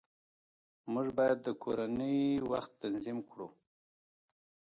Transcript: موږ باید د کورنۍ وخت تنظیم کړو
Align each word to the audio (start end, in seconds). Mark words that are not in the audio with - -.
موږ 0.93 1.07
باید 1.17 1.37
د 1.41 1.47
کورنۍ 1.63 2.19
وخت 2.51 2.71
تنظیم 2.83 3.17
کړو 3.29 3.47